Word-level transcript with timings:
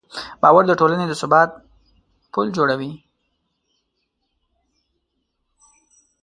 باور 0.41 0.63
د 0.67 0.71
ټولنې 0.79 1.05
د 1.07 1.13
ثبات 1.21 1.49
پل 2.33 2.45
جوړوي. 2.57 2.91